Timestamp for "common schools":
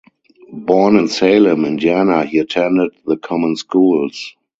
3.17-4.33